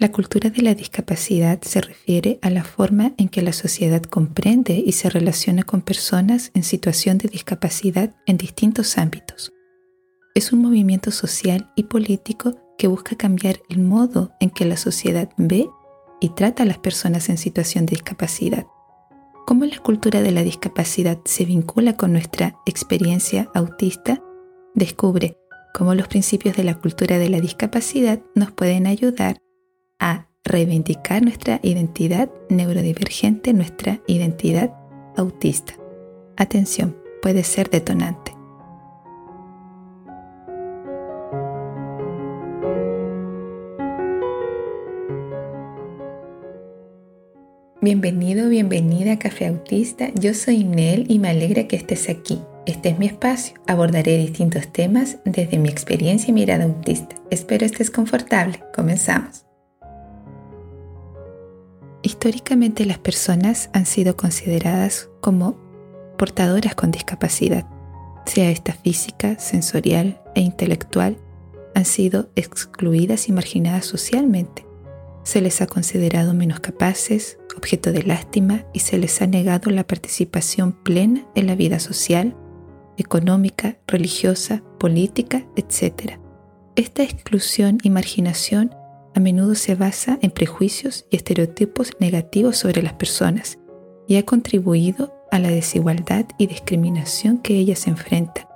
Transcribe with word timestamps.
La 0.00 0.12
cultura 0.12 0.48
de 0.48 0.62
la 0.62 0.74
discapacidad 0.74 1.60
se 1.62 1.80
refiere 1.80 2.38
a 2.40 2.50
la 2.50 2.62
forma 2.62 3.14
en 3.18 3.28
que 3.28 3.42
la 3.42 3.52
sociedad 3.52 4.00
comprende 4.00 4.74
y 4.74 4.92
se 4.92 5.10
relaciona 5.10 5.64
con 5.64 5.80
personas 5.80 6.52
en 6.54 6.62
situación 6.62 7.18
de 7.18 7.28
discapacidad 7.28 8.14
en 8.24 8.36
distintos 8.36 8.96
ámbitos. 8.96 9.52
Es 10.36 10.52
un 10.52 10.62
movimiento 10.62 11.10
social 11.10 11.72
y 11.74 11.84
político 11.84 12.54
que 12.78 12.86
busca 12.86 13.16
cambiar 13.16 13.58
el 13.68 13.80
modo 13.80 14.30
en 14.38 14.50
que 14.50 14.66
la 14.66 14.76
sociedad 14.76 15.30
ve 15.36 15.68
y 16.20 16.28
trata 16.28 16.62
a 16.62 16.66
las 16.66 16.78
personas 16.78 17.28
en 17.28 17.36
situación 17.36 17.84
de 17.84 17.96
discapacidad. 17.96 18.68
Cómo 19.48 19.64
la 19.64 19.80
cultura 19.80 20.22
de 20.22 20.30
la 20.30 20.44
discapacidad 20.44 21.18
se 21.24 21.44
vincula 21.44 21.96
con 21.96 22.12
nuestra 22.12 22.56
experiencia 22.66 23.50
autista, 23.52 24.22
descubre 24.76 25.36
cómo 25.74 25.96
los 25.96 26.06
principios 26.06 26.56
de 26.56 26.62
la 26.62 26.76
cultura 26.76 27.18
de 27.18 27.30
la 27.30 27.40
discapacidad 27.40 28.22
nos 28.36 28.52
pueden 28.52 28.86
ayudar 28.86 29.38
a 29.98 30.28
reivindicar 30.44 31.22
nuestra 31.22 31.60
identidad 31.62 32.30
neurodivergente, 32.48 33.52
nuestra 33.52 34.00
identidad 34.06 34.72
autista. 35.16 35.74
Atención, 36.36 36.96
puede 37.20 37.42
ser 37.42 37.70
detonante. 37.70 38.38
Bienvenido, 47.80 48.48
bienvenida 48.48 49.12
a 49.12 49.18
Café 49.18 49.46
Autista. 49.46 50.10
Yo 50.14 50.34
soy 50.34 50.64
Nel 50.64 51.06
y 51.08 51.20
me 51.20 51.28
alegra 51.28 51.68
que 51.68 51.76
estés 51.76 52.08
aquí. 52.08 52.40
Este 52.66 52.90
es 52.90 52.98
mi 52.98 53.06
espacio. 53.06 53.54
Abordaré 53.66 54.18
distintos 54.18 54.68
temas 54.72 55.18
desde 55.24 55.58
mi 55.58 55.68
experiencia 55.68 56.30
y 56.30 56.34
mirada 56.34 56.64
autista. 56.64 57.16
Espero 57.30 57.64
estés 57.64 57.90
confortable. 57.90 58.60
Comenzamos. 58.74 59.47
Históricamente 62.02 62.84
las 62.84 62.98
personas 62.98 63.70
han 63.72 63.86
sido 63.86 64.16
consideradas 64.16 65.10
como 65.20 65.56
portadoras 66.16 66.74
con 66.74 66.90
discapacidad, 66.90 67.66
sea 68.28 68.50
esta 68.50 68.74
física, 68.74 69.38
sensorial 69.38 70.20
e 70.34 70.40
intelectual, 70.42 71.16
han 71.74 71.86
sido 71.86 72.28
excluidas 72.36 73.28
y 73.28 73.32
marginadas 73.32 73.86
socialmente. 73.86 74.66
Se 75.22 75.40
les 75.40 75.62
ha 75.62 75.66
considerado 75.66 76.34
menos 76.34 76.60
capaces, 76.60 77.38
objeto 77.56 77.90
de 77.90 78.02
lástima 78.02 78.64
y 78.74 78.80
se 78.80 78.98
les 78.98 79.22
ha 79.22 79.26
negado 79.26 79.70
la 79.70 79.86
participación 79.86 80.72
plena 80.72 81.26
en 81.34 81.46
la 81.46 81.54
vida 81.54 81.80
social, 81.80 82.36
económica, 82.98 83.78
religiosa, 83.86 84.62
política, 84.78 85.46
etc. 85.56 86.18
Esta 86.76 87.02
exclusión 87.02 87.78
y 87.82 87.90
marginación 87.90 88.74
a 89.18 89.20
menudo 89.20 89.56
se 89.56 89.74
basa 89.74 90.16
en 90.22 90.30
prejuicios 90.30 91.04
y 91.10 91.16
estereotipos 91.16 91.90
negativos 91.98 92.56
sobre 92.56 92.84
las 92.84 92.92
personas 92.92 93.58
y 94.06 94.14
ha 94.14 94.24
contribuido 94.24 95.12
a 95.32 95.40
la 95.40 95.48
desigualdad 95.48 96.26
y 96.38 96.46
discriminación 96.46 97.38
que 97.38 97.54
ellas 97.58 97.88
enfrentan. 97.88 98.46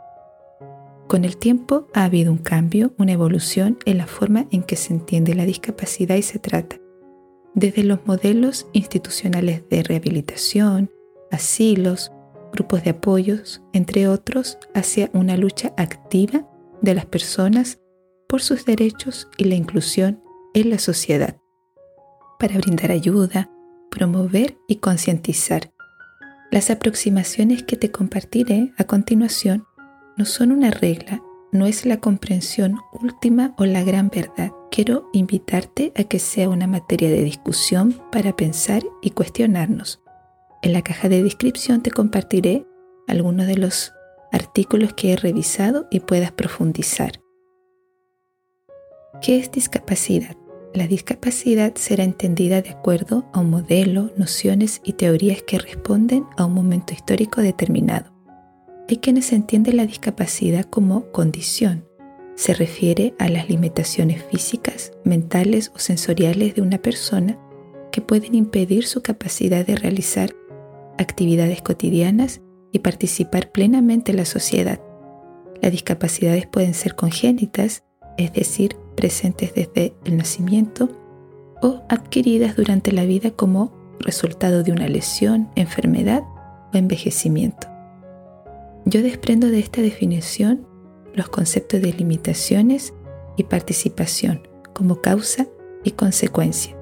Con 1.09 1.25
el 1.25 1.37
tiempo 1.37 1.89
ha 1.93 2.05
habido 2.05 2.31
un 2.31 2.39
cambio, 2.39 2.95
una 2.97 3.11
evolución 3.11 3.77
en 3.87 3.99
la 3.99 4.07
forma 4.07 4.47
en 4.53 4.63
que 4.63 4.77
se 4.77 4.93
entiende 4.95 5.35
la 5.35 5.47
discapacidad 5.47 6.15
y 6.15 6.23
se 6.23 6.39
trata, 6.39 6.77
desde 7.55 7.83
los 7.83 8.07
modelos 8.07 8.69
institucionales 8.73 9.69
de 9.69 9.83
rehabilitación, 9.83 10.93
asilos, 11.33 12.13
grupos 12.53 12.85
de 12.85 12.91
apoyos, 12.91 13.63
entre 13.73 14.07
otros, 14.07 14.59
hacia 14.75 15.11
una 15.13 15.37
lucha 15.37 15.75
activa 15.77 16.49
de 16.83 16.95
las 16.95 17.07
personas 17.07 17.81
por 18.29 18.43
sus 18.43 18.65
derechos 18.65 19.29
y 19.37 19.45
la 19.45 19.57
inclusión 19.57 20.23
en 20.55 20.71
la 20.71 20.79
sociedad, 20.79 21.37
para 22.39 22.57
brindar 22.59 22.91
ayuda, 22.91 23.51
promover 23.91 24.59
y 24.69 24.77
concientizar. 24.77 25.73
Las 26.51 26.71
aproximaciones 26.71 27.63
que 27.63 27.77
te 27.77 27.91
compartiré 27.91 28.73
a 28.77 28.85
continuación 28.85 29.65
no 30.17 30.25
son 30.25 30.53
una 30.53 30.71
regla, 30.71 31.23
no 31.53 31.67
es 31.67 31.87
la 31.87 31.99
comprensión 31.99 32.79
última 32.93 33.55
o 33.59 33.65
la 33.65 33.83
gran 33.85 34.09
verdad. 34.09 34.53
Quiero 34.71 35.09
invitarte 35.13 35.93
a 35.97 36.05
que 36.05 36.19
sea 36.19 36.49
una 36.49 36.67
materia 36.67 37.11
de 37.11 37.25
discusión 37.25 38.01
para 38.11 38.35
pensar 38.35 38.83
y 39.03 39.11
cuestionarnos. 39.11 40.03
En 40.63 40.73
la 40.73 40.83
caja 40.83 41.09
de 41.09 41.23
descripción 41.23 41.83
te 41.83 41.91
compartiré 41.91 42.67
algunos 43.09 43.47
de 43.47 43.57
los 43.57 43.93
artículos 44.31 44.95
que 44.95 45.13
he 45.13 45.17
revisado 45.17 45.87
y 45.91 46.01
puedas 46.01 46.33
profundizar. 46.33 47.21
¿Qué 49.21 49.39
es 49.39 49.53
discapacidad? 49.53 50.37
La 50.75 50.87
discapacidad 50.87 51.75
será 51.75 52.03
entendida 52.03 52.63
de 52.63 52.71
acuerdo 52.71 53.27
a 53.35 53.41
un 53.41 53.51
modelo, 53.51 54.11
nociones 54.17 54.81
y 54.83 54.95
teorías 54.95 55.43
que 55.43 55.59
responden 55.59 56.25
a 56.39 56.47
un 56.47 56.55
momento 56.55 56.95
histórico 56.95 57.43
determinado. 57.43 58.11
Hay 58.89 58.97
quienes 58.97 59.33
entienden 59.33 59.77
la 59.77 59.87
discapacidad 59.87 60.65
como 60.65 61.13
condición. 61.13 61.87
Se 62.37 62.55
refiere 62.55 63.15
a 63.19 63.29
las 63.29 63.51
limitaciones 63.51 64.25
físicas, 64.25 64.93
mentales 65.05 65.71
o 65.75 65.79
sensoriales 65.79 66.55
de 66.55 66.63
una 66.63 66.79
persona 66.79 67.39
que 67.91 68.01
pueden 68.01 68.35
impedir 68.35 68.87
su 68.87 69.03
capacidad 69.03 69.67
de 69.67 69.77
realizar 69.77 70.35
actividades 70.97 71.61
cotidianas 71.61 72.41
y 72.73 72.79
participar 72.79 73.53
plenamente 73.53 74.13
en 74.13 74.17
la 74.17 74.25
sociedad. 74.25 74.81
Las 75.61 75.71
discapacidades 75.71 76.47
pueden 76.47 76.73
ser 76.73 76.95
congénitas, 76.95 77.85
es 78.19 78.33
decir, 78.33 78.77
presentes 78.97 79.55
desde 79.55 79.95
el 80.05 80.17
nacimiento 80.17 80.89
o 81.63 81.83
adquiridas 81.89 82.57
durante 82.57 82.93
la 82.93 83.05
vida 83.05 83.31
como 83.31 83.73
resultado 83.99 84.63
de 84.63 84.73
una 84.73 84.89
lesión, 84.89 85.49
enfermedad 85.55 86.23
o 86.73 86.77
envejecimiento. 86.77 87.69
Yo 88.85 89.03
desprendo 89.03 89.49
de 89.49 89.61
esta 89.61 89.81
definición 89.81 90.67
los 91.15 91.29
conceptos 91.29 91.81
de 91.81 91.93
limitaciones 91.93 92.93
y 93.37 93.45
participación 93.45 94.49
como 94.75 95.01
causa 95.01 95.47
y 95.85 95.93
consecuencia. 95.93 96.77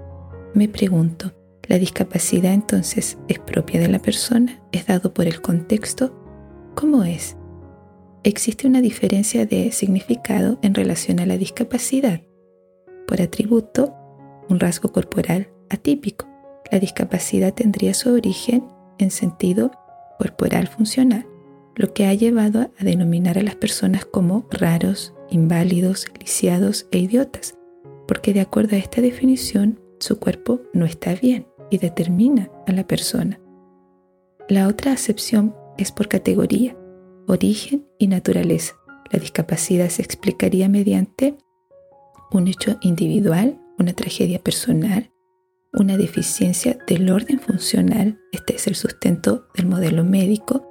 Me 0.54 0.68
pregunto, 0.68 1.32
¿la 1.68 1.78
discapacidad 1.78 2.52
entonces 2.52 3.18
es 3.28 3.38
propia 3.38 3.80
de 3.80 3.88
la 3.88 3.98
persona? 3.98 4.60
¿Es 4.72 4.86
dado 4.86 5.12
por 5.12 5.26
el 5.26 5.40
contexto? 5.40 6.14
¿Cómo 6.74 7.04
es? 7.04 7.36
Existe 8.24 8.66
una 8.66 8.80
diferencia 8.80 9.46
de 9.46 9.72
significado 9.72 10.58
en 10.62 10.74
relación 10.74 11.20
a 11.20 11.26
la 11.26 11.38
discapacidad. 11.38 12.22
Por 13.06 13.22
atributo, 13.22 13.94
un 14.48 14.60
rasgo 14.60 14.92
corporal 14.92 15.48
atípico. 15.68 16.26
La 16.70 16.78
discapacidad 16.78 17.54
tendría 17.54 17.94
su 17.94 18.12
origen 18.12 18.64
en 18.98 19.10
sentido 19.10 19.70
corporal 20.18 20.68
funcional, 20.68 21.26
lo 21.76 21.92
que 21.94 22.06
ha 22.06 22.14
llevado 22.14 22.70
a 22.78 22.84
denominar 22.84 23.38
a 23.38 23.42
las 23.42 23.56
personas 23.56 24.04
como 24.04 24.46
raros, 24.50 25.14
inválidos, 25.30 26.06
lisiados 26.18 26.86
e 26.90 26.98
idiotas, 26.98 27.54
porque 28.06 28.34
de 28.34 28.40
acuerdo 28.40 28.76
a 28.76 28.78
esta 28.78 29.00
definición, 29.00 29.80
su 29.98 30.18
cuerpo 30.18 30.60
no 30.72 30.84
está 30.84 31.14
bien 31.14 31.46
y 31.70 31.78
determina 31.78 32.50
a 32.66 32.72
la 32.72 32.86
persona. 32.86 33.40
La 34.48 34.68
otra 34.68 34.92
acepción 34.92 35.54
es 35.78 35.92
por 35.92 36.08
categoría 36.08 36.76
origen 37.30 37.86
y 37.98 38.08
naturaleza. 38.08 38.74
La 39.10 39.18
discapacidad 39.18 39.88
se 39.88 40.02
explicaría 40.02 40.68
mediante 40.68 41.36
un 42.32 42.48
hecho 42.48 42.78
individual, 42.80 43.60
una 43.78 43.92
tragedia 43.92 44.40
personal, 44.40 45.10
una 45.72 45.96
deficiencia 45.96 46.78
del 46.86 47.10
orden 47.10 47.40
funcional, 47.40 48.18
este 48.32 48.56
es 48.56 48.66
el 48.66 48.74
sustento 48.74 49.46
del 49.54 49.66
modelo 49.66 50.04
médico, 50.04 50.66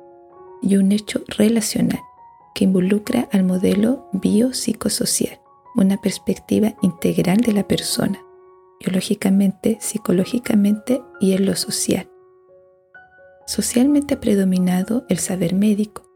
y 0.61 0.75
un 0.75 0.91
hecho 0.91 1.23
relacional 1.37 2.01
que 2.53 2.65
involucra 2.65 3.29
al 3.31 3.45
modelo 3.45 4.09
biopsicosocial, 4.11 5.39
una 5.75 6.01
perspectiva 6.01 6.75
integral 6.81 7.37
de 7.37 7.53
la 7.53 7.65
persona, 7.65 8.19
biológicamente, 8.81 9.77
psicológicamente 9.79 11.01
y 11.21 11.33
en 11.33 11.45
lo 11.45 11.55
social. 11.55 12.09
Socialmente 13.47 14.15
ha 14.15 14.19
predominado 14.19 15.05
el 15.07 15.19
saber 15.19 15.55
médico, 15.55 16.08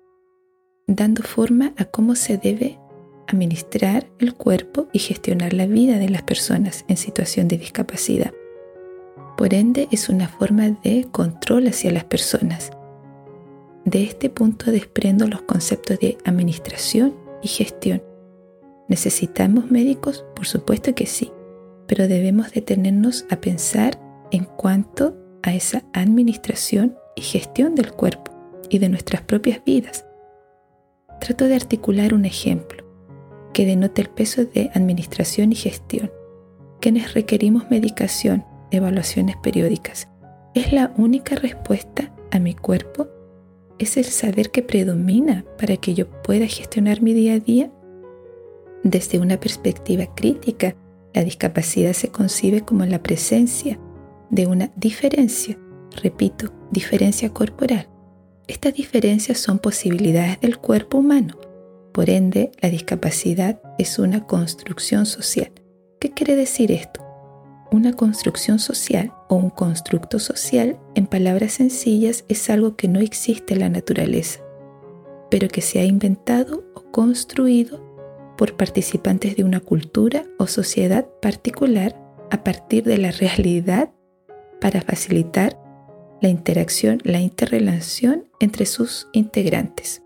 dando 0.88 1.24
forma 1.24 1.74
a 1.78 1.86
cómo 1.86 2.16
se 2.16 2.38
debe 2.38 2.80
administrar 3.28 4.10
el 4.20 4.34
cuerpo 4.36 4.88
y 4.92 5.00
gestionar 5.00 5.54
la 5.54 5.66
vida 5.66 5.98
de 5.98 6.10
las 6.10 6.24
personas 6.24 6.84
en 6.88 6.98
situación 6.98 7.48
de 7.48 7.58
discapacidad. 7.58 8.34
Por 9.38 9.54
ende, 9.54 9.88
es 9.92 10.10
una 10.10 10.28
forma 10.28 10.70
de 10.70 11.08
control 11.12 11.68
hacia 11.68 11.92
las 11.92 12.04
personas. 12.04 12.72
De 13.86 14.04
este 14.04 14.30
punto 14.30 14.72
desprendo 14.72 15.28
los 15.28 15.42
conceptos 15.42 16.00
de 16.00 16.18
administración 16.26 17.16
y 17.42 17.48
gestión. 17.48 18.04
¿Necesitamos 18.88 19.72
médicos? 19.72 20.26
Por 20.36 20.46
supuesto 20.46 20.94
que 20.94 21.06
sí, 21.06 21.32
pero 21.88 22.08
debemos 22.08 22.52
detenernos 22.52 23.26
a 23.30 23.38
pensar 23.38 24.00
en 24.32 24.46
cuanto 24.46 25.18
a 25.42 25.54
esa 25.54 25.84
administración 25.94 26.96
y 27.16 27.22
gestión 27.22 27.76
del 27.76 27.92
cuerpo 27.94 28.32
y 28.70 28.80
de 28.80 28.90
nuestras 28.90 29.22
propias 29.22 29.64
vidas 29.66 30.06
trato 31.24 31.46
de 31.46 31.56
articular 31.56 32.14
un 32.14 32.26
ejemplo 32.26 32.84
que 33.54 33.66
denote 33.66 34.02
el 34.02 34.10
peso 34.10 34.44
de 34.44 34.72
administración 34.74 35.54
y 35.54 35.56
gestión. 35.56 36.12
quienes 36.82 37.14
requerimos 37.14 37.70
medicación, 37.70 38.44
evaluaciones 38.72 39.38
periódicas, 39.38 40.10
¿es 40.54 40.74
la 40.74 40.94
única 40.98 41.36
respuesta 41.36 42.14
a 42.30 42.40
mi 42.40 42.56
cuerpo? 42.56 43.08
¿Es 43.80 43.96
el 43.96 44.04
saber 44.04 44.52
que 44.52 44.64
predomina 44.64 45.46
para 45.58 45.78
que 45.78 45.94
yo 45.94 46.10
pueda 46.24 46.46
gestionar 46.46 47.02
mi 47.02 47.14
día 47.14 47.36
a 47.36 47.40
día? 47.40 47.72
Desde 48.84 49.20
una 49.20 49.40
perspectiva 49.40 50.14
crítica, 50.14 50.76
la 51.14 51.24
discapacidad 51.24 51.94
se 51.94 52.10
concibe 52.10 52.62
como 52.66 52.86
la 52.86 53.02
presencia 53.02 53.80
de 54.30 54.46
una 54.46 54.74
diferencia, 54.76 55.58
repito, 56.02 56.52
diferencia 56.70 57.30
corporal. 57.30 57.93
Estas 58.48 58.74
diferencias 58.74 59.40
son 59.40 59.60
posibilidades 59.60 60.40
del 60.42 60.58
cuerpo 60.58 60.98
humano. 60.98 61.38
Por 61.94 62.10
ende, 62.10 62.52
la 62.62 62.70
discapacidad 62.70 63.62
es 63.78 64.00
una 64.00 64.26
construcción 64.26 65.06
social. 65.06 65.52
¿Qué 66.00 66.12
quiere 66.12 66.36
decir 66.36 66.72
esto? 66.72 67.02
Una 67.72 67.94
construcción 67.94 68.60
social 68.60 69.14
o 69.30 69.36
un 69.36 69.50
constructo 69.50 70.20
social, 70.20 70.78
en 70.96 71.08
palabras 71.08 71.54
sencillas, 71.54 72.26
es 72.28 72.50
algo 72.50 72.76
que 72.76 72.90
no 72.90 73.00
existe 73.00 73.54
en 73.54 73.62
la 73.62 73.70
naturaleza, 73.70 74.42
pero 75.32 75.48
que 75.48 75.62
se 75.62 75.80
ha 75.80 75.86
inventado 75.86 76.66
o 76.76 76.84
construido 76.92 77.82
por 78.38 78.58
participantes 78.58 79.38
de 79.38 79.46
una 79.46 79.62
cultura 79.62 80.26
o 80.38 80.48
sociedad 80.48 81.08
particular 81.22 81.98
a 82.30 82.44
partir 82.44 82.84
de 82.84 82.98
la 82.98 83.12
realidad 83.12 83.92
para 84.60 84.82
facilitar 84.82 85.63
la 86.24 86.30
interacción, 86.30 87.00
la 87.04 87.20
interrelación 87.20 88.30
entre 88.40 88.66
sus 88.66 89.10
integrantes. 89.12 90.04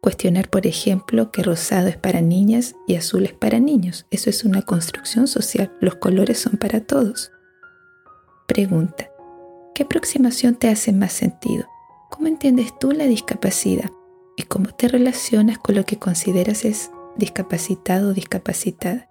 Cuestionar, 0.00 0.48
por 0.48 0.66
ejemplo, 0.66 1.30
que 1.30 1.42
rosado 1.42 1.88
es 1.88 1.98
para 1.98 2.22
niñas 2.22 2.76
y 2.86 2.94
azul 2.94 3.26
es 3.26 3.34
para 3.34 3.60
niños. 3.60 4.06
Eso 4.10 4.30
es 4.30 4.42
una 4.42 4.62
construcción 4.62 5.28
social. 5.28 5.70
Los 5.82 5.96
colores 5.96 6.38
son 6.38 6.56
para 6.56 6.80
todos. 6.80 7.30
Pregunta. 8.48 9.10
¿Qué 9.74 9.82
aproximación 9.82 10.54
te 10.54 10.70
hace 10.70 10.94
más 10.94 11.12
sentido? 11.12 11.66
¿Cómo 12.08 12.26
entiendes 12.26 12.72
tú 12.78 12.92
la 12.92 13.04
discapacidad? 13.04 13.90
¿Y 14.38 14.44
cómo 14.44 14.70
te 14.70 14.88
relacionas 14.88 15.58
con 15.58 15.74
lo 15.74 15.84
que 15.84 15.98
consideras 15.98 16.64
es 16.64 16.90
discapacitado 17.16 18.08
o 18.08 18.14
discapacitada? 18.14 19.10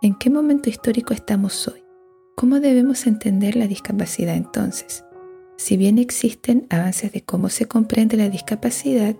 ¿En 0.00 0.14
qué 0.14 0.30
momento 0.30 0.70
histórico 0.70 1.12
estamos 1.12 1.68
hoy? 1.68 1.84
¿Cómo 2.36 2.58
debemos 2.58 3.06
entender 3.06 3.54
la 3.54 3.66
discapacidad 3.66 4.34
entonces? 4.34 5.04
Si 5.56 5.76
bien 5.76 5.98
existen 5.98 6.66
avances 6.70 7.12
de 7.12 7.22
cómo 7.22 7.48
se 7.48 7.66
comprende 7.66 8.16
la 8.16 8.28
discapacidad, 8.28 9.16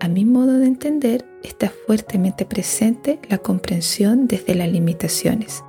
a 0.00 0.08
mi 0.08 0.24
modo 0.24 0.58
de 0.58 0.66
entender 0.66 1.24
está 1.42 1.70
fuertemente 1.86 2.44
presente 2.44 3.18
la 3.28 3.38
comprensión 3.38 4.28
desde 4.28 4.54
las 4.54 4.70
limitaciones, 4.70 5.64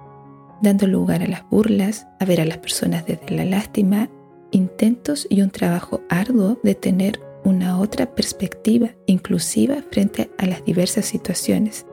dando 0.62 0.88
lugar 0.88 1.24
a 1.24 1.28
las 1.28 1.50
burlas, 1.50 2.08
a 2.20 2.26
ver 2.26 2.42
a 2.42 2.46
las 2.46 2.58
personas 2.58 3.06
desde 3.06 3.36
la 3.36 3.46
lástima, 3.46 4.10
intentos 4.52 5.26
y 5.30 5.42
un 5.42 5.50
trabajo 5.50 6.02
arduo 6.10 6.60
de 6.64 6.76
tener 6.76 7.22
una 7.44 7.80
otra 7.80 8.14
perspectiva 8.14 8.92
inclusiva 9.06 9.78
frente 9.90 10.30
a 10.38 10.46
las 10.46 10.64
diversas 10.66 11.06
situaciones, 11.06 11.86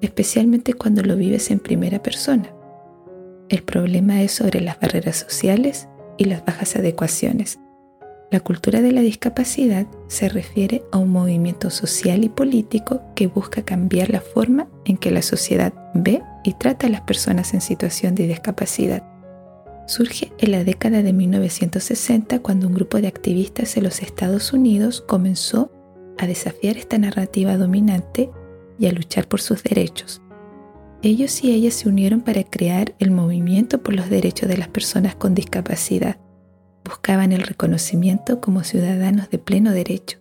especialmente 0.00 0.74
cuando 0.74 1.02
lo 1.02 1.16
vives 1.16 1.50
en 1.50 1.60
primera 1.60 2.02
persona. 2.02 2.52
El 3.48 3.62
problema 3.62 4.22
es 4.22 4.32
sobre 4.32 4.60
las 4.60 4.78
barreras 4.80 5.16
sociales 5.16 5.88
y 6.20 6.26
las 6.26 6.44
bajas 6.44 6.76
adecuaciones. 6.76 7.58
La 8.30 8.40
cultura 8.40 8.82
de 8.82 8.92
la 8.92 9.00
discapacidad 9.00 9.86
se 10.06 10.28
refiere 10.28 10.84
a 10.92 10.98
un 10.98 11.08
movimiento 11.08 11.70
social 11.70 12.22
y 12.22 12.28
político 12.28 13.00
que 13.16 13.26
busca 13.26 13.62
cambiar 13.62 14.10
la 14.10 14.20
forma 14.20 14.68
en 14.84 14.98
que 14.98 15.10
la 15.10 15.22
sociedad 15.22 15.72
ve 15.94 16.22
y 16.44 16.52
trata 16.52 16.86
a 16.86 16.90
las 16.90 17.00
personas 17.00 17.54
en 17.54 17.62
situación 17.62 18.14
de 18.14 18.28
discapacidad. 18.28 19.02
Surge 19.86 20.30
en 20.38 20.52
la 20.52 20.62
década 20.62 21.02
de 21.02 21.12
1960 21.14 22.40
cuando 22.40 22.68
un 22.68 22.74
grupo 22.74 23.00
de 23.00 23.08
activistas 23.08 23.78
en 23.78 23.84
los 23.84 24.02
Estados 24.02 24.52
Unidos 24.52 25.00
comenzó 25.00 25.72
a 26.18 26.26
desafiar 26.26 26.76
esta 26.76 26.98
narrativa 26.98 27.56
dominante 27.56 28.30
y 28.78 28.86
a 28.86 28.92
luchar 28.92 29.26
por 29.26 29.40
sus 29.40 29.62
derechos. 29.62 30.20
Ellos 31.02 31.42
y 31.42 31.52
ellas 31.52 31.74
se 31.74 31.88
unieron 31.88 32.20
para 32.20 32.44
crear 32.44 32.94
el 32.98 33.10
movimiento 33.10 33.82
por 33.82 33.94
los 33.94 34.10
derechos 34.10 34.48
de 34.50 34.58
las 34.58 34.68
personas 34.68 35.14
con 35.14 35.34
discapacidad. 35.34 36.18
Buscaban 36.84 37.32
el 37.32 37.42
reconocimiento 37.42 38.42
como 38.42 38.64
ciudadanos 38.64 39.30
de 39.30 39.38
pleno 39.38 39.72
derecho. 39.72 40.18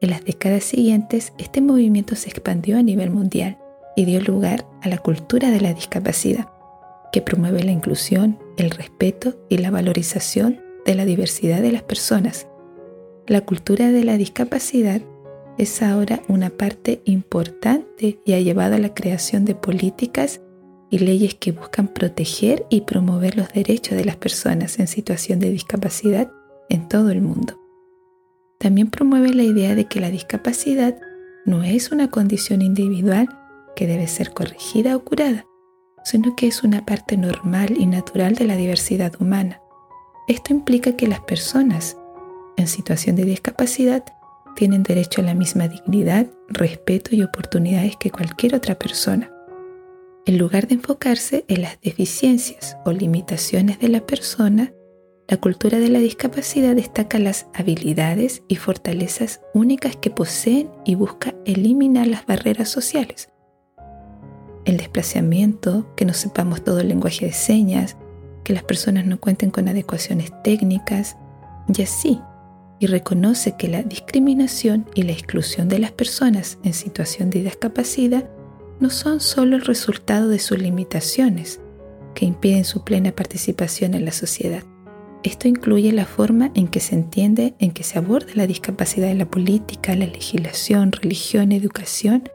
En 0.00 0.10
las 0.10 0.24
décadas 0.24 0.62
siguientes, 0.62 1.32
este 1.38 1.60
movimiento 1.60 2.14
se 2.14 2.28
expandió 2.28 2.78
a 2.78 2.82
nivel 2.82 3.10
mundial 3.10 3.58
y 3.96 4.04
dio 4.04 4.20
lugar 4.20 4.66
a 4.82 4.88
la 4.88 4.98
cultura 4.98 5.50
de 5.50 5.60
la 5.60 5.74
discapacidad, 5.74 6.48
que 7.12 7.20
promueve 7.20 7.64
la 7.64 7.72
inclusión, 7.72 8.38
el 8.56 8.70
respeto 8.70 9.34
y 9.48 9.58
la 9.58 9.72
valorización 9.72 10.60
de 10.86 10.94
la 10.94 11.06
diversidad 11.06 11.60
de 11.60 11.72
las 11.72 11.82
personas. 11.82 12.46
La 13.26 13.40
cultura 13.40 13.90
de 13.90 14.04
la 14.04 14.16
discapacidad 14.16 15.00
es 15.58 15.82
ahora 15.82 16.22
una 16.28 16.50
parte 16.50 17.00
importante 17.04 18.20
y 18.24 18.32
ha 18.32 18.40
llevado 18.40 18.74
a 18.74 18.78
la 18.78 18.94
creación 18.94 19.44
de 19.44 19.54
políticas 19.54 20.40
y 20.90 20.98
leyes 20.98 21.34
que 21.34 21.52
buscan 21.52 21.88
proteger 21.88 22.66
y 22.70 22.82
promover 22.82 23.36
los 23.36 23.48
derechos 23.52 23.96
de 23.96 24.04
las 24.04 24.16
personas 24.16 24.78
en 24.78 24.86
situación 24.86 25.38
de 25.38 25.50
discapacidad 25.50 26.30
en 26.68 26.88
todo 26.88 27.10
el 27.10 27.20
mundo. 27.20 27.60
También 28.58 28.90
promueve 28.90 29.34
la 29.34 29.42
idea 29.42 29.74
de 29.74 29.86
que 29.86 30.00
la 30.00 30.10
discapacidad 30.10 30.96
no 31.44 31.62
es 31.62 31.92
una 31.92 32.10
condición 32.10 32.62
individual 32.62 33.28
que 33.76 33.86
debe 33.86 34.06
ser 34.06 34.32
corregida 34.32 34.96
o 34.96 35.04
curada, 35.04 35.44
sino 36.04 36.36
que 36.36 36.46
es 36.46 36.62
una 36.62 36.86
parte 36.86 37.16
normal 37.16 37.74
y 37.78 37.86
natural 37.86 38.34
de 38.34 38.46
la 38.46 38.56
diversidad 38.56 39.12
humana. 39.20 39.60
Esto 40.28 40.52
implica 40.52 40.96
que 40.96 41.08
las 41.08 41.20
personas 41.20 41.96
en 42.56 42.68
situación 42.68 43.16
de 43.16 43.24
discapacidad 43.24 44.04
tienen 44.54 44.82
derecho 44.82 45.20
a 45.20 45.24
la 45.24 45.34
misma 45.34 45.68
dignidad, 45.68 46.26
respeto 46.48 47.14
y 47.14 47.22
oportunidades 47.22 47.96
que 47.96 48.10
cualquier 48.10 48.54
otra 48.54 48.78
persona. 48.78 49.30
En 50.26 50.38
lugar 50.38 50.66
de 50.66 50.76
enfocarse 50.76 51.44
en 51.48 51.62
las 51.62 51.80
deficiencias 51.80 52.76
o 52.84 52.92
limitaciones 52.92 53.78
de 53.78 53.88
la 53.88 54.06
persona, 54.06 54.72
la 55.28 55.36
cultura 55.38 55.78
de 55.78 55.88
la 55.88 55.98
discapacidad 55.98 56.74
destaca 56.76 57.18
las 57.18 57.46
habilidades 57.54 58.42
y 58.48 58.56
fortalezas 58.56 59.40
únicas 59.54 59.96
que 59.96 60.10
poseen 60.10 60.70
y 60.84 60.94
busca 60.94 61.34
eliminar 61.44 62.06
las 62.06 62.26
barreras 62.26 62.68
sociales. 62.68 63.30
El 64.64 64.78
desplazamiento, 64.78 65.94
que 65.94 66.04
no 66.04 66.14
sepamos 66.14 66.64
todo 66.64 66.80
el 66.80 66.88
lenguaje 66.88 67.26
de 67.26 67.32
señas, 67.32 67.96
que 68.44 68.54
las 68.54 68.62
personas 68.62 69.06
no 69.06 69.18
cuenten 69.18 69.50
con 69.50 69.68
adecuaciones 69.68 70.30
técnicas, 70.42 71.16
y 71.74 71.82
así 71.82 72.20
y 72.78 72.86
reconoce 72.86 73.56
que 73.56 73.68
la 73.68 73.82
discriminación 73.82 74.86
y 74.94 75.02
la 75.02 75.12
exclusión 75.12 75.68
de 75.68 75.78
las 75.78 75.92
personas 75.92 76.58
en 76.64 76.74
situación 76.74 77.30
de 77.30 77.42
discapacidad 77.42 78.28
no 78.80 78.90
son 78.90 79.20
solo 79.20 79.56
el 79.56 79.64
resultado 79.64 80.28
de 80.28 80.38
sus 80.38 80.58
limitaciones, 80.58 81.60
que 82.14 82.26
impiden 82.26 82.64
su 82.64 82.84
plena 82.84 83.12
participación 83.12 83.94
en 83.94 84.04
la 84.04 84.12
sociedad. 84.12 84.62
Esto 85.22 85.48
incluye 85.48 85.92
la 85.92 86.04
forma 86.04 86.50
en 86.54 86.68
que 86.68 86.80
se 86.80 86.94
entiende, 86.94 87.54
en 87.58 87.72
que 87.72 87.82
se 87.82 87.98
aborda 87.98 88.32
la 88.34 88.46
discapacidad 88.46 89.10
en 89.10 89.18
la 89.18 89.30
política, 89.30 89.96
la 89.96 90.06
legislación, 90.06 90.92
religión, 90.92 91.52
educación 91.52 92.28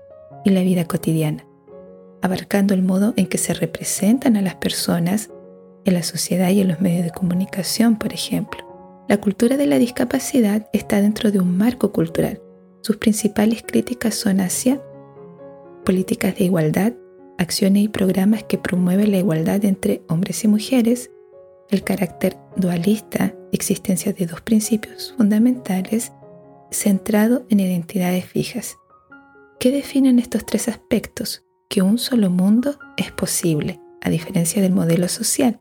y 0.43 0.49
la 0.49 0.61
vida 0.61 0.85
cotidiana, 0.85 1.45
abarcando 2.21 2.73
el 2.73 2.81
modo 2.81 3.13
en 3.15 3.27
que 3.27 3.37
se 3.37 3.53
representan 3.53 4.37
a 4.37 4.41
las 4.41 4.55
personas 4.55 5.29
en 5.85 5.93
la 5.93 6.03
sociedad 6.03 6.49
y 6.49 6.61
en 6.61 6.69
los 6.69 6.81
medios 6.81 7.03
de 7.03 7.11
comunicación, 7.11 7.97
por 7.97 8.13
ejemplo. 8.13 8.68
La 9.09 9.17
cultura 9.17 9.57
de 9.57 9.65
la 9.65 9.79
discapacidad 9.79 10.69
está 10.71 11.01
dentro 11.01 11.31
de 11.31 11.39
un 11.39 11.57
marco 11.57 11.91
cultural. 11.91 12.43
Sus 12.81 12.97
principales 12.97 13.63
críticas 13.65 14.13
son 14.13 14.39
hacia 14.39 14.83
políticas 15.83 16.37
de 16.37 16.43
igualdad, 16.43 16.93
acciones 17.39 17.85
y 17.85 17.87
programas 17.87 18.43
que 18.43 18.59
promueven 18.59 19.09
la 19.09 19.17
igualdad 19.17 19.65
entre 19.65 20.03
hombres 20.09 20.43
y 20.43 20.47
mujeres, 20.47 21.09
el 21.71 21.83
carácter 21.83 22.37
dualista, 22.55 23.33
existencia 23.51 24.13
de 24.13 24.27
dos 24.27 24.41
principios 24.41 25.15
fundamentales, 25.17 26.11
centrado 26.69 27.47
en 27.49 27.61
identidades 27.61 28.25
fijas. 28.25 28.77
¿Qué 29.59 29.71
definen 29.71 30.19
estos 30.19 30.45
tres 30.45 30.67
aspectos? 30.67 31.43
Que 31.67 31.81
un 31.81 31.97
solo 31.97 32.29
mundo 32.29 32.77
es 32.95 33.11
posible, 33.11 33.79
a 34.01 34.11
diferencia 34.11 34.61
del 34.61 34.73
modelo 34.73 35.07
social, 35.07 35.59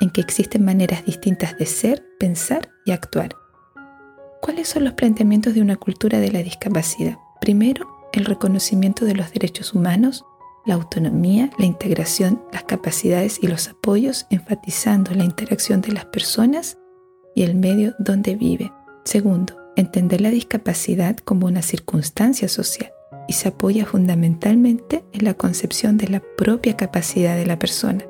en 0.00 0.10
que 0.10 0.20
existen 0.20 0.64
maneras 0.64 1.04
distintas 1.04 1.56
de 1.58 1.66
ser, 1.66 2.04
pensar 2.18 2.70
y 2.84 2.92
actuar. 2.92 3.36
¿Cuáles 4.40 4.68
son 4.68 4.84
los 4.84 4.94
planteamientos 4.94 5.54
de 5.54 5.60
una 5.60 5.76
cultura 5.76 6.18
de 6.18 6.32
la 6.32 6.42
discapacidad? 6.42 7.18
Primero, 7.40 7.86
el 8.12 8.24
reconocimiento 8.24 9.04
de 9.04 9.14
los 9.14 9.32
derechos 9.32 9.74
humanos, 9.74 10.24
la 10.66 10.74
autonomía, 10.74 11.50
la 11.58 11.66
integración, 11.66 12.42
las 12.52 12.64
capacidades 12.64 13.38
y 13.42 13.46
los 13.46 13.68
apoyos, 13.68 14.26
enfatizando 14.30 15.14
la 15.14 15.24
interacción 15.24 15.80
de 15.82 15.92
las 15.92 16.06
personas 16.06 16.78
y 17.34 17.42
el 17.42 17.54
medio 17.54 17.94
donde 17.98 18.34
vive. 18.34 18.72
Segundo, 19.04 19.56
entender 19.76 20.20
la 20.20 20.30
discapacidad 20.30 21.16
como 21.18 21.46
una 21.46 21.62
circunstancia 21.62 22.48
social 22.48 22.90
y 23.28 23.34
se 23.34 23.48
apoya 23.48 23.86
fundamentalmente 23.86 25.04
en 25.12 25.24
la 25.24 25.34
concepción 25.34 25.96
de 25.96 26.08
la 26.08 26.22
propia 26.36 26.76
capacidad 26.76 27.36
de 27.36 27.46
la 27.46 27.58
persona 27.58 28.04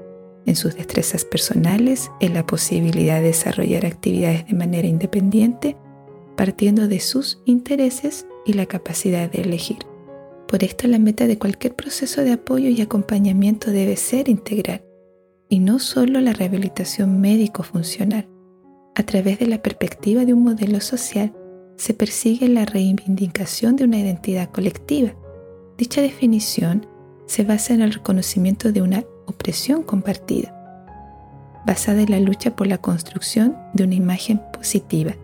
en 0.47 0.57
sus 0.57 0.75
destrezas 0.75 1.25
personales, 1.25 2.11
en 2.21 2.35
la 2.35 2.47
posibilidad 2.47 3.21
de 3.21 3.29
desarrollar 3.29 3.87
actividades 3.87 4.47
de 4.47 4.55
manera 4.55 4.89
independiente, 4.89 5.77
partiendo 6.37 6.89
de 6.89 7.01
sus 7.01 7.41
intereses 7.45 8.27
y 8.47 8.55
la 8.55 8.67
capacidad 8.67 9.31
de 9.31 9.43
elegir. 9.43 9.79
Por 10.49 10.65
esto 10.65 10.89
la 10.89 10.99
meta 10.99 11.27
de 11.27 11.39
cualquier 11.39 11.77
proceso 11.77 12.23
de 12.23 12.33
apoyo 12.33 12.69
y 12.69 12.81
acompañamiento 12.81 13.71
debe 13.71 13.97
ser 13.97 14.29
integral 14.29 14.85
y 15.49 15.59
no 15.59 15.79
solo 15.79 16.21
la 16.21 16.33
rehabilitación 16.33 17.21
médico-funcional. 17.21 18.29
A 18.95 19.03
través 19.03 19.39
de 19.39 19.47
la 19.47 19.63
perspectiva 19.63 20.25
de 20.25 20.35
un 20.35 20.43
modelo 20.43 20.81
social 20.81 21.33
se 21.77 21.95
persigue 21.95 22.49
la 22.49 22.65
reivindicación 22.65 23.77
de 23.77 23.85
una 23.85 23.99
identidad 23.99 24.51
colectiva. 24.51 25.15
Dicha 25.79 26.03
definición 26.03 26.87
se 27.27 27.45
basa 27.45 27.75
en 27.75 27.83
el 27.83 27.93
reconocimiento 27.93 28.73
de 28.73 28.83
una 28.83 29.05
opresión 29.31 29.83
compartida, 29.83 30.55
basada 31.67 32.03
en 32.03 32.11
la 32.11 32.21
lucha 32.21 32.55
por 32.55 32.67
la 32.67 32.79
construcción 32.79 33.57
de 33.75 33.85
una 33.85 33.95
imagen 33.95 34.41
positiva. 34.53 35.15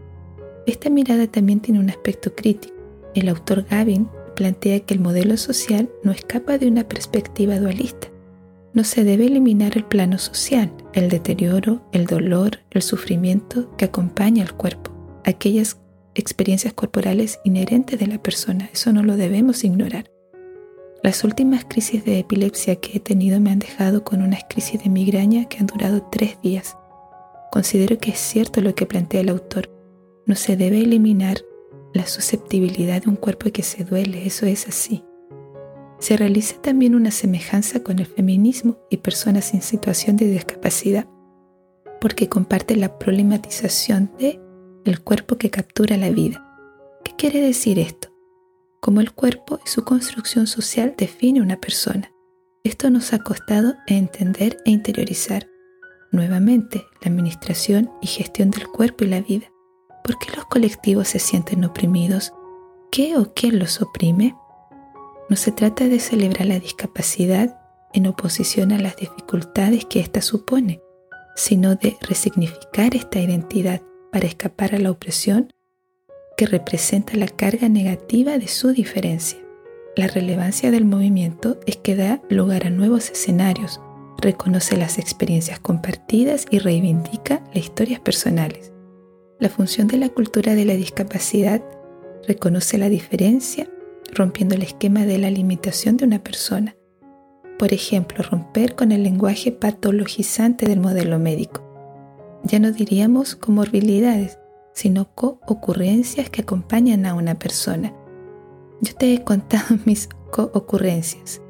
Esta 0.67 0.91
mirada 0.91 1.27
también 1.27 1.61
tiene 1.61 1.81
un 1.81 1.91
aspecto 1.91 2.35
crítico. 2.35 2.75
El 3.15 3.29
autor 3.29 3.65
Gavin 3.69 4.09
plantea 4.35 4.81
que 4.81 4.95
el 4.95 5.01
modelo 5.01 5.37
social 5.37 5.89
no 6.03 6.13
escapa 6.13 6.59
de 6.59 6.69
una 6.69 6.85
perspectiva 6.85 7.59
dualista. 7.59 8.09
No 8.75 8.85
se 8.85 9.05
debe 9.05 9.27
eliminar 9.27 9.77
el 9.77 9.85
plano 9.85 10.19
social, 10.19 10.71
el 10.93 11.09
deterioro, 11.09 11.81
el 11.93 12.07
dolor, 12.07 12.61
el 12.71 12.83
sufrimiento 12.83 13.75
que 13.77 13.87
acompaña 13.87 14.45
al 14.45 14.55
cuerpo, 14.55 14.93
aquellas 15.25 15.79
experiencias 16.15 16.75
corporales 16.75 17.41
inherentes 17.45 17.99
de 17.99 18.07
la 18.07 18.23
persona. 18.23 18.69
Eso 18.73 18.93
no 18.93 19.03
lo 19.03 19.17
debemos 19.17 19.65
ignorar. 19.65 20.11
Las 21.03 21.23
últimas 21.25 21.65
crisis 21.65 22.05
de 22.05 22.19
epilepsia 22.19 22.77
que 22.77 22.97
he 22.97 23.01
tenido 23.01 23.39
me 23.41 23.51
han 23.51 23.59
dejado 23.59 24.03
con 24.03 24.23
unas 24.23 24.45
crisis 24.49 24.83
de 24.83 24.91
migraña 24.91 25.45
que 25.45 25.59
han 25.59 25.67
durado 25.67 26.03
tres 26.11 26.41
días. 26.43 26.77
Considero 27.53 27.99
que 27.99 28.11
es 28.11 28.19
cierto 28.19 28.61
lo 28.61 28.75
que 28.75 28.87
plantea 28.87 29.21
el 29.21 29.29
autor. 29.29 29.71
No 30.27 30.35
se 30.35 30.57
debe 30.57 30.81
eliminar 30.81 31.39
la 31.95 32.07
susceptibilidad 32.07 33.03
de 33.03 33.11
un 33.11 33.17
cuerpo 33.17 33.51
que 33.53 33.63
se 33.63 33.85
duele, 33.85 34.27
eso 34.27 34.47
es 34.47 34.67
así. 34.69 35.05
Se 35.99 36.17
realiza 36.17 36.61
también 36.61 36.95
una 36.95 37.11
semejanza 37.11 37.83
con 37.83 37.99
el 37.99 38.07
feminismo 38.07 38.79
y 38.91 38.99
personas 38.99 39.55
en 39.55 39.63
situación 39.63 40.17
de 40.17 40.27
discapacidad, 40.27 41.07
porque 42.01 42.29
comparte 42.29 42.77
la 42.77 42.99
problematización 42.99 44.11
de 44.19 44.41
el 44.85 45.01
cuerpo 45.01 45.37
que 45.37 45.51
captura 45.51 45.97
la 45.97 46.11
vida. 46.11 46.43
¿Qué 47.05 47.13
quiere 47.17 47.41
decir 47.41 47.79
esto? 47.79 48.16
Como 48.87 49.01
el 49.01 49.11
cuerpo 49.11 49.59
y 49.67 49.69
su 49.69 49.83
construcción 49.83 50.47
social 50.47 50.95
define 50.97 51.43
una 51.43 51.57
persona. 51.57 52.13
Esto 52.63 52.89
nos 52.89 53.13
ha 53.13 53.19
costado 53.19 53.75
entender 53.89 54.59
e 54.65 54.71
interiorizar. 54.71 55.49
Nuevamente, 56.13 56.87
la 57.03 57.11
administración 57.11 57.91
y 58.01 58.07
gestión 58.07 58.53
del 58.53 58.69
cuerpo 58.69 59.03
y 59.03 59.09
la 59.09 59.23
vida. 59.23 59.51
¿Por 60.05 60.17
qué 60.21 60.31
los 60.37 60.47
colectivos 60.47 61.09
se 61.09 61.19
sienten 61.19 61.65
oprimidos? 61.65 62.33
¿Qué 62.93 63.17
o 63.17 63.35
quién 63.35 63.59
los 63.59 63.83
oprime? 63.83 64.37
No 65.29 65.35
se 65.35 65.51
trata 65.51 65.89
de 65.89 65.99
celebrar 65.99 66.47
la 66.47 66.61
discapacidad 66.61 67.59
en 67.93 68.07
oposición 68.07 68.71
a 68.71 68.79
las 68.79 68.95
dificultades 68.95 69.85
que 69.87 69.99
ésta 69.99 70.23
supone, 70.23 70.81
sino 71.35 71.75
de 71.75 71.97
resignificar 72.03 72.95
esta 72.95 73.19
identidad 73.19 73.83
para 74.13 74.29
escapar 74.29 74.77
a 74.77 74.79
la 74.79 74.93
opresión 74.93 75.51
que 76.37 76.47
representa 76.47 77.17
la 77.17 77.29
carga 77.29 77.69
negativa 77.69 78.39
de 78.39 78.49
su 78.49 78.73
diferencia. 78.73 79.39
La 79.97 80.07
relevancia 80.07 80.71
del 80.71 80.85
movimiento 80.85 81.59
es 81.67 81.77
que 81.77 81.97
da 81.97 82.23
lugar 82.29 82.67
a 82.67 82.71
nuevos 82.71 83.11
escenarios, 83.11 83.81
reconoce 84.19 84.77
las 84.77 84.99
experiencias 84.99 85.59
compartidas 85.59 86.45
y 86.51 86.59
reivindica 86.59 87.43
las 87.55 87.65
historias 87.65 88.01
personales. 88.01 88.73
La 89.39 89.49
función 89.49 89.89
de 89.89 89.99
la 89.99 90.09
cultura 90.09 90.55
de 90.55 90.65
la 90.65 90.75
discapacidad 90.75 91.63
reconoce 92.27 92.79
la 92.79 92.89
diferencia, 92.89 93.69
rompiendo 94.13 94.55
el 94.55 94.63
esquema 94.63 95.05
de 95.05 95.19
la 95.19 95.31
limitación 95.31 95.97
de 95.97 96.05
una 96.05 96.23
persona. 96.23 96.77
Por 97.59 97.73
ejemplo, 97.73 98.23
romper 98.23 98.75
con 98.75 98.93
el 98.93 99.03
lenguaje 99.03 99.53
patologizante 99.53 100.67
del 100.67 100.81
modelo 100.81 101.19
médico 101.19 101.67
ya 102.47 102.59
no 102.61 102.71
diríamos 102.71 103.35
comorbilidades, 103.35 104.39
sino 104.77 105.09
co-ocurrencias 105.15 106.29
que 106.29 106.43
acompañan 106.43 107.07
a 107.07 107.15
una 107.15 107.39
persona. 107.39 107.95
Yo 108.83 108.95
te 108.95 109.15
he 109.15 109.25
contado 109.25 109.79
mis 109.87 110.07
co-ocurrencias, 110.31 111.41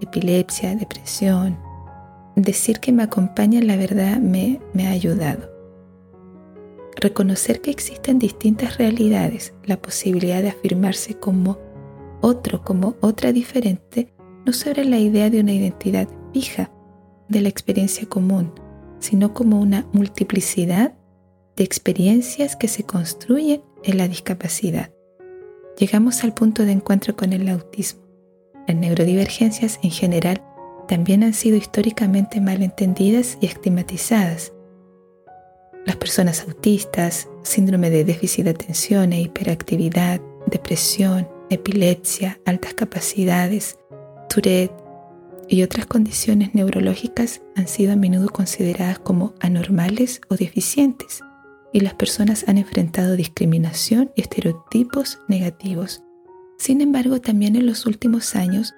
epilepsia, 0.00 0.76
depresión. 0.76 1.58
Decir 2.36 2.78
que 2.78 2.92
me 2.92 3.02
acompaña 3.02 3.60
la 3.60 3.76
verdad 3.76 4.18
me, 4.18 4.60
me 4.72 4.86
ha 4.86 4.92
ayudado. 4.92 5.50
Reconocer 6.94 7.60
que 7.60 7.72
existen 7.72 8.20
distintas 8.20 8.78
realidades, 8.78 9.52
la 9.64 9.82
posibilidad 9.82 10.40
de 10.40 10.50
afirmarse 10.50 11.14
como 11.14 11.58
otro, 12.20 12.62
como 12.62 12.94
otra 13.00 13.32
diferente, 13.32 14.14
no 14.44 14.52
sobre 14.52 14.84
la 14.84 14.98
idea 14.98 15.28
de 15.28 15.40
una 15.40 15.52
identidad 15.52 16.08
fija, 16.32 16.70
de 17.28 17.40
la 17.40 17.48
experiencia 17.48 18.08
común, 18.08 18.52
sino 19.00 19.34
como 19.34 19.60
una 19.60 19.88
multiplicidad 19.92 20.95
de 21.56 21.64
experiencias 21.64 22.54
que 22.54 22.68
se 22.68 22.84
construyen 22.84 23.62
en 23.82 23.98
la 23.98 24.08
discapacidad. 24.08 24.90
Llegamos 25.78 26.24
al 26.24 26.34
punto 26.34 26.64
de 26.64 26.72
encuentro 26.72 27.16
con 27.16 27.32
el 27.32 27.48
autismo. 27.48 28.02
Las 28.66 28.76
neurodivergencias 28.76 29.78
en 29.82 29.90
general 29.90 30.42
también 30.88 31.22
han 31.22 31.34
sido 31.34 31.56
históricamente 31.56 32.40
mal 32.40 32.62
entendidas 32.62 33.38
y 33.40 33.46
estigmatizadas. 33.46 34.52
Las 35.84 35.96
personas 35.96 36.42
autistas, 36.42 37.28
síndrome 37.42 37.90
de 37.90 38.04
déficit 38.04 38.44
de 38.44 38.50
atención 38.50 39.12
e 39.12 39.20
hiperactividad, 39.20 40.20
depresión, 40.46 41.28
epilepsia, 41.48 42.40
altas 42.44 42.74
capacidades, 42.74 43.78
Tourette, 44.28 44.72
y 45.48 45.62
otras 45.62 45.86
condiciones 45.86 46.54
neurológicas 46.54 47.40
han 47.54 47.68
sido 47.68 47.92
a 47.92 47.96
menudo 47.96 48.30
consideradas 48.30 48.98
como 48.98 49.34
anormales 49.40 50.20
o 50.28 50.34
deficientes 50.34 51.22
y 51.76 51.80
las 51.80 51.94
personas 51.94 52.44
han 52.48 52.58
enfrentado 52.58 53.16
discriminación 53.16 54.10
y 54.16 54.22
estereotipos 54.22 55.20
negativos. 55.28 56.02
Sin 56.58 56.80
embargo, 56.80 57.20
también 57.20 57.54
en 57.54 57.66
los 57.66 57.84
últimos 57.84 58.34
años 58.34 58.74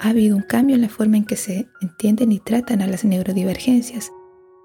ha 0.00 0.08
habido 0.08 0.36
un 0.36 0.42
cambio 0.42 0.74
en 0.74 0.82
la 0.82 0.88
forma 0.88 1.16
en 1.16 1.24
que 1.24 1.36
se 1.36 1.68
entienden 1.80 2.32
y 2.32 2.40
tratan 2.40 2.82
a 2.82 2.88
las 2.88 3.04
neurodivergencias 3.04 4.10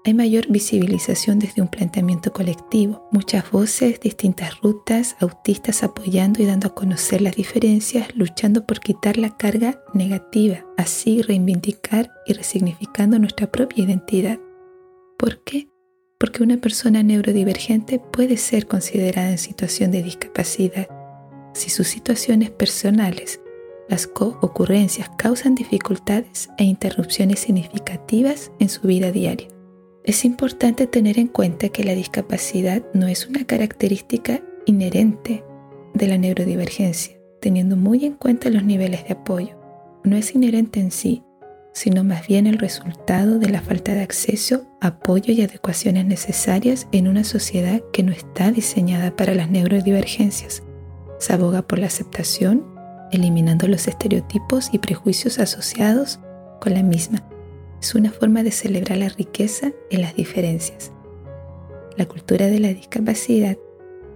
hay 0.02 0.14
mayor 0.14 0.46
visibilización 0.48 1.38
desde 1.38 1.60
un 1.60 1.68
planteamiento 1.68 2.32
colectivo, 2.32 3.06
muchas 3.12 3.50
voces, 3.50 4.00
distintas 4.00 4.58
rutas, 4.62 5.14
autistas 5.20 5.82
apoyando 5.82 6.42
y 6.42 6.46
dando 6.46 6.68
a 6.68 6.74
conocer 6.74 7.20
las 7.20 7.36
diferencias, 7.36 8.08
luchando 8.16 8.64
por 8.64 8.80
quitar 8.80 9.18
la 9.18 9.36
carga 9.36 9.82
negativa, 9.92 10.64
así 10.78 11.20
reivindicar 11.20 12.10
y 12.26 12.32
resignificando 12.32 13.18
nuestra 13.18 13.52
propia 13.52 13.84
identidad. 13.84 14.40
¿Por 15.18 15.44
qué? 15.44 15.69
Porque 16.20 16.42
una 16.42 16.58
persona 16.58 17.02
neurodivergente 17.02 17.98
puede 17.98 18.36
ser 18.36 18.66
considerada 18.66 19.30
en 19.30 19.38
situación 19.38 19.90
de 19.90 20.02
discapacidad 20.02 20.86
si 21.52 21.70
sus 21.70 21.88
situaciones 21.88 22.50
personales, 22.50 23.40
las 23.88 24.06
co-ocurrencias 24.06 25.10
causan 25.16 25.54
dificultades 25.54 26.48
e 26.58 26.64
interrupciones 26.64 27.40
significativas 27.40 28.52
en 28.60 28.68
su 28.68 28.86
vida 28.86 29.10
diaria. 29.10 29.48
Es 30.04 30.24
importante 30.24 30.86
tener 30.86 31.18
en 31.18 31.26
cuenta 31.26 31.70
que 31.70 31.84
la 31.84 31.94
discapacidad 31.94 32.84
no 32.94 33.08
es 33.08 33.26
una 33.26 33.44
característica 33.44 34.42
inherente 34.64 35.42
de 35.94 36.06
la 36.06 36.18
neurodivergencia, 36.18 37.18
teniendo 37.40 37.76
muy 37.76 38.04
en 38.04 38.14
cuenta 38.14 38.48
los 38.50 38.62
niveles 38.62 39.04
de 39.06 39.14
apoyo. 39.14 39.58
No 40.04 40.16
es 40.16 40.34
inherente 40.34 40.80
en 40.80 40.92
sí, 40.92 41.24
sino 41.72 42.04
más 42.04 42.26
bien 42.26 42.46
el 42.46 42.58
resultado 42.58 43.38
de 43.38 43.48
la 43.48 43.60
falta 43.60 43.94
de 43.94 44.02
acceso, 44.02 44.66
apoyo 44.80 45.32
y 45.32 45.42
adecuaciones 45.42 46.06
necesarias 46.06 46.88
en 46.92 47.08
una 47.08 47.24
sociedad 47.24 47.80
que 47.92 48.02
no 48.02 48.12
está 48.12 48.50
diseñada 48.50 49.14
para 49.16 49.34
las 49.34 49.50
neurodivergencias. 49.50 50.62
Se 51.18 51.32
aboga 51.32 51.62
por 51.62 51.78
la 51.78 51.86
aceptación, 51.86 52.66
eliminando 53.12 53.68
los 53.68 53.88
estereotipos 53.88 54.70
y 54.72 54.78
prejuicios 54.78 55.38
asociados 55.38 56.20
con 56.60 56.74
la 56.74 56.82
misma 56.82 57.24
es 57.80 57.94
una 57.94 58.10
forma 58.12 58.42
de 58.42 58.50
celebrar 58.50 58.98
la 58.98 59.08
riqueza 59.08 59.72
en 59.90 60.02
las 60.02 60.14
diferencias. 60.14 60.92
La 61.96 62.06
cultura 62.06 62.46
de 62.46 62.60
la 62.60 62.68
discapacidad 62.68 63.56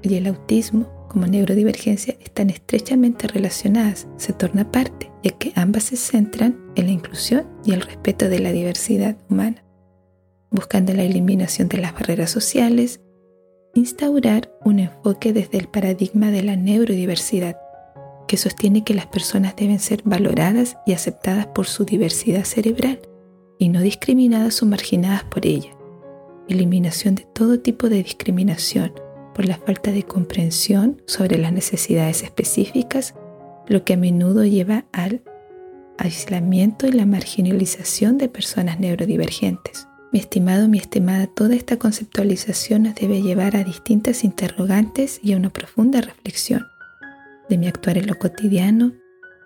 y 0.03 0.17
el 0.17 0.27
autismo 0.27 0.87
como 1.15 1.29
neurodivergencia 1.29 2.17
están 2.25 2.51
estrechamente 2.51 3.29
relacionadas, 3.29 4.09
se 4.17 4.33
torna 4.33 4.73
parte, 4.73 5.13
ya 5.23 5.31
que 5.31 5.53
ambas 5.55 5.85
se 5.85 5.97
centran 5.97 6.59
en 6.75 6.87
la 6.87 6.91
inclusión 6.91 7.47
y 7.65 7.73
el 7.73 7.83
respeto 7.83 8.29
de 8.29 8.41
la 8.41 8.51
diversidad 8.51 9.17
humana, 9.31 9.65
buscando 10.51 10.93
la 10.93 11.05
eliminación 11.05 11.69
de 11.69 11.79
las 11.79 11.95
barreras 11.95 12.33
sociales, 12.33 13.01
instaurar 13.75 14.53
un 14.65 14.81
enfoque 14.81 15.33
desde 15.33 15.59
el 15.59 15.69
paradigma 15.69 16.33
de 16.33 16.43
la 16.43 16.57
neurodiversidad, 16.57 17.59
que 18.27 18.37
sostiene 18.37 18.83
que 18.83 18.95
las 18.95 19.07
personas 19.07 19.55
deben 19.55 19.79
ser 19.79 20.03
valoradas 20.03 20.79
y 20.85 20.95
aceptadas 20.95 21.47
por 21.47 21.67
su 21.67 21.85
diversidad 21.85 22.43
cerebral 22.43 22.99
y 23.57 23.69
no 23.69 23.83
discriminadas 23.83 24.61
o 24.65 24.67
marginadas 24.67 25.23
por 25.23 25.47
ella. 25.47 25.71
Eliminación 26.49 27.15
de 27.15 27.25
todo 27.33 27.61
tipo 27.61 27.89
de 27.89 28.03
discriminación 28.03 29.04
por 29.35 29.47
la 29.47 29.59
falta 29.59 29.91
de 29.91 30.05
comprensión 30.05 31.03
sobre 31.07 31.39
las 31.39 31.53
necesidades 31.53 32.23
específicas, 32.23 33.15
lo 33.67 33.85
que 33.85 33.95
a 33.95 33.97
menudo 33.97 34.45
lleva 34.45 34.85
al 34.93 35.23
aislamiento 35.99 36.87
y 36.87 36.93
la 36.93 37.07
marginalización 37.07 38.19
de 38.19 38.29
personas 38.29 38.81
neurodivergentes. 38.81 39.89
Mi 40.13 40.21
estimado, 40.21 40.69
mi 40.69 40.79
estimada, 40.79 41.27
toda 41.27 41.55
esta 41.57 41.77
conceptualización 41.77 42.85
nos 42.85 42.95
debe 42.95 43.21
llevar 43.21 43.57
a 43.57 43.65
distintas 43.65 44.23
interrogantes 44.23 45.19
y 45.23 45.33
a 45.33 45.37
una 45.37 45.51
profunda 45.51 46.01
reflexión 46.01 46.65
de 47.49 47.59
mi 47.59 47.67
actuar 47.67 47.99
en 47.99 48.07
lo 48.07 48.15
cotidiano, 48.19 48.93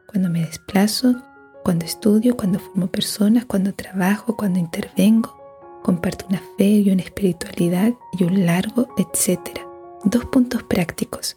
cuando 0.06 0.30
me 0.30 0.40
desplazo, 0.40 1.16
cuando 1.64 1.84
estudio, 1.84 2.36
cuando 2.36 2.58
formo 2.58 2.86
personas, 2.86 3.44
cuando 3.44 3.74
trabajo, 3.74 4.36
cuando 4.36 4.58
intervengo, 4.58 5.36
comparto 5.82 6.26
una 6.28 6.42
fe 6.56 6.68
y 6.68 6.90
una 6.90 7.02
espiritualidad 7.02 7.92
y 8.18 8.24
un 8.24 8.46
largo, 8.46 8.88
etcétera. 8.96 9.67
Dos 10.04 10.24
puntos 10.26 10.62
prácticos. 10.62 11.36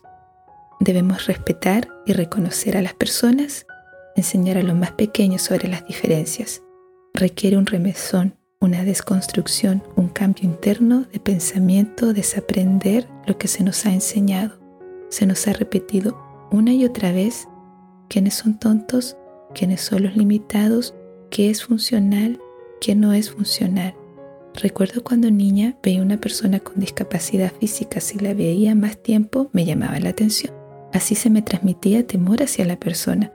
Debemos 0.79 1.25
respetar 1.25 1.87
y 2.05 2.13
reconocer 2.13 2.77
a 2.77 2.83
las 2.83 2.93
personas, 2.93 3.65
enseñar 4.15 4.57
a 4.57 4.63
los 4.63 4.75
más 4.75 4.91
pequeños 4.91 5.41
sobre 5.41 5.67
las 5.67 5.87
diferencias. 5.87 6.61
Requiere 7.15 7.57
un 7.57 7.65
remesón, 7.65 8.35
una 8.59 8.83
desconstrucción, 8.83 9.81
un 9.95 10.09
cambio 10.09 10.43
interno 10.43 11.05
de 11.11 11.19
pensamiento, 11.19 12.13
desaprender 12.13 13.09
lo 13.25 13.39
que 13.39 13.47
se 13.47 13.63
nos 13.63 13.83
ha 13.87 13.93
enseñado. 13.93 14.59
Se 15.09 15.25
nos 15.25 15.47
ha 15.47 15.53
repetido 15.53 16.21
una 16.51 16.71
y 16.71 16.85
otra 16.85 17.11
vez 17.11 17.47
quiénes 18.09 18.35
son 18.35 18.59
tontos, 18.59 19.17
quiénes 19.55 19.81
son 19.81 20.03
los 20.03 20.15
limitados, 20.15 20.93
qué 21.31 21.49
es 21.49 21.63
funcional, 21.63 22.39
qué 22.79 22.93
no 22.93 23.11
es 23.13 23.31
funcional. 23.31 23.95
Recuerdo 24.55 25.03
cuando 25.03 25.31
niña 25.31 25.77
veía 25.81 26.01
una 26.01 26.17
persona 26.17 26.59
con 26.59 26.79
discapacidad 26.79 27.53
física, 27.59 28.01
si 28.01 28.19
la 28.19 28.33
veía 28.33 28.75
más 28.75 28.97
tiempo 28.97 29.49
me 29.53 29.65
llamaba 29.65 29.99
la 29.99 30.09
atención. 30.09 30.53
Así 30.93 31.15
se 31.15 31.29
me 31.29 31.41
transmitía 31.41 32.05
temor 32.05 32.43
hacia 32.43 32.65
la 32.65 32.77
persona. 32.77 33.31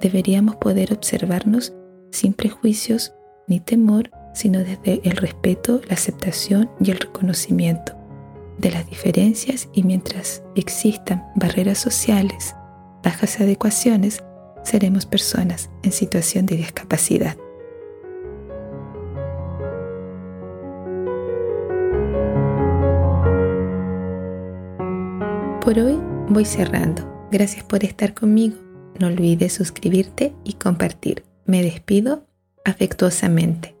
Deberíamos 0.00 0.56
poder 0.56 0.92
observarnos 0.92 1.74
sin 2.10 2.32
prejuicios 2.32 3.14
ni 3.46 3.60
temor, 3.60 4.10
sino 4.34 4.60
desde 4.60 5.00
el 5.04 5.16
respeto, 5.16 5.80
la 5.88 5.94
aceptación 5.94 6.70
y 6.80 6.90
el 6.90 6.98
reconocimiento 6.98 7.94
de 8.58 8.70
las 8.70 8.88
diferencias 8.88 9.68
y 9.72 9.82
mientras 9.82 10.42
existan 10.54 11.24
barreras 11.34 11.78
sociales, 11.78 12.54
bajas 13.02 13.40
adecuaciones, 13.40 14.22
seremos 14.62 15.06
personas 15.06 15.70
en 15.82 15.92
situación 15.92 16.46
de 16.46 16.56
discapacidad. 16.56 17.36
Por 25.64 25.78
hoy 25.78 25.98
voy 26.28 26.44
cerrando. 26.44 27.26
Gracias 27.32 27.64
por 27.64 27.84
estar 27.84 28.12
conmigo. 28.12 28.56
No 29.00 29.06
olvides 29.06 29.54
suscribirte 29.54 30.34
y 30.44 30.52
compartir. 30.52 31.24
Me 31.46 31.62
despido 31.62 32.26
afectuosamente. 32.66 33.73